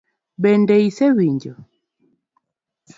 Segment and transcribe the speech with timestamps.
[0.43, 1.53] Bende osewinjo?